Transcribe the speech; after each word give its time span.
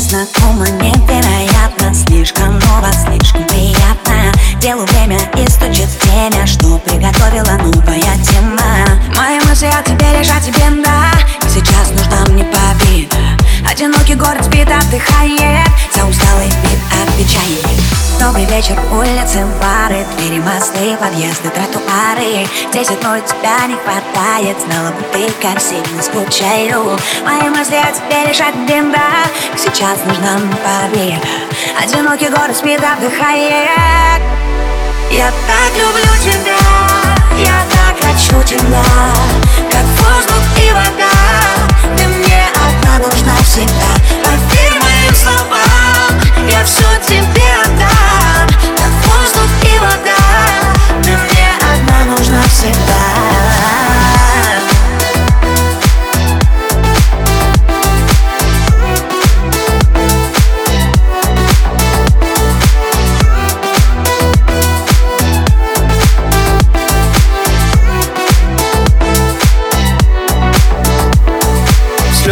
знакома 0.00 0.68
невероятно. 0.68 1.94
Слишком 1.94 2.58
ново, 2.58 2.90
слишком 2.92 3.44
приятно. 3.44 4.32
Делу 4.60 4.84
время 4.86 5.18
и 5.36 5.48
стучит 5.48 5.88
время. 6.02 6.46
Что 6.46 6.78
приготовила 6.78 7.56
новая 7.62 8.16
тема? 8.22 8.86
Мои 9.16 9.38
мысли 9.48 9.66
о 9.66 9.82
тебе 9.82 10.18
лежат 10.18 10.42
тебе, 10.42 10.82
да. 10.82 11.12
Сейчас 11.48 11.90
нужна 11.90 12.24
мне 12.32 12.44
победа. 12.44 13.16
Одинокий 13.70 14.14
город 14.14 14.44
спит, 14.44 14.68
отдыхает. 14.68 15.68
За 15.94 16.04
усталый 16.04 16.46
вид 16.46 16.80
отвечает 16.90 17.33
Добрый 18.34 18.56
вечер, 18.56 18.76
улицы, 18.92 19.46
бары 19.62 20.04
Двери, 20.16 20.40
мосты, 20.40 20.96
подъезды, 20.96 21.50
тротуары. 21.50 22.44
Здесь 22.72 22.90
одной 22.90 23.20
тебя 23.20 23.64
не 23.68 23.76
хватает 23.76 24.56
Знала 24.60 24.90
бы 24.90 25.04
ты, 25.12 25.30
как 25.40 25.60
сильно 25.60 26.02
скучаю 26.02 26.98
Мои 27.24 27.48
мысли 27.48 27.76
о 27.76 27.92
тебе 27.92 28.28
лежат 28.28 28.56
беда 28.66 29.22
Сейчас 29.56 30.00
нужна 30.04 30.40
победа 30.64 31.24
Одинокий 31.80 32.28
город 32.28 32.56
спит, 32.56 32.80
отдыхает 32.80 34.20
Я 35.12 35.30
так 35.46 35.70
люблю 35.78 36.10
тебя 36.20 36.53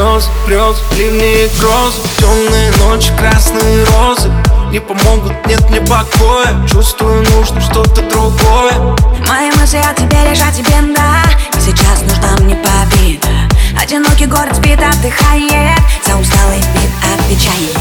слез, 0.00 0.30
грез, 0.46 0.76
ливни 0.92 1.44
и 1.44 1.50
грозы 1.60 2.00
Темные 2.18 2.70
ночи, 2.78 3.12
красные 3.18 3.84
розы. 3.84 4.30
Не 4.70 4.78
помогут, 4.80 5.32
нет 5.46 5.68
мне 5.68 5.80
покоя. 5.80 6.66
Чувствую, 6.70 7.24
нужно 7.30 7.60
что-то 7.60 8.02
другое. 8.02 8.96
Мои 9.28 9.50
мысли 9.58 9.78
о 9.78 9.94
тебе 9.94 10.30
лежат 10.30 10.54
тебе, 10.54 10.94
да. 10.94 11.22
И 11.56 11.60
сейчас 11.60 12.02
нужна 12.02 12.36
мне 12.44 12.56
победа. 12.56 13.28
Одинокий 13.80 14.26
город 14.26 14.56
спит, 14.56 14.78
отдыхает. 14.78 15.78
За 16.06 16.16
усталый 16.16 16.58
вид 16.74 16.90
отвечает. 17.02 17.76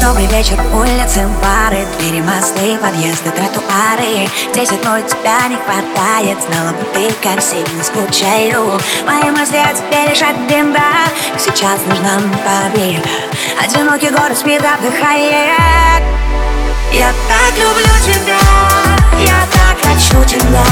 Добрый 0.00 0.26
вечер, 0.28 0.58
улицы, 0.72 1.28
бары. 1.42 1.86
Двери, 1.98 2.22
мосты, 2.22 2.78
подъезды, 2.78 3.30
тротуары. 3.30 4.30
Здесь 4.52 4.70
одной 4.70 5.02
тебя 5.02 5.46
не 5.48 5.56
хватает. 5.56 6.38
Знала 6.48 6.70
бы 6.70 6.84
ты, 6.94 7.12
как 7.22 7.42
сильно 7.42 7.84
скучаю. 7.84 8.80
Мои 9.06 9.30
мысли 9.30 9.58
о 9.58 9.74
тебе 9.74 10.10
лежат 10.10 10.36
беда 10.48 10.90
Сейчас 11.60 11.80
нужна 11.84 12.18
победа. 12.42 13.10
Одинокий 13.62 14.08
город 14.08 14.38
спит, 14.38 14.62
отдыхает. 14.62 16.02
Я 16.90 17.12
так 17.28 17.52
люблю 17.54 17.84
тебя 18.02 18.38
Я 19.22 19.46
так 19.52 19.76
хочу 19.84 20.24
тебя 20.24 20.64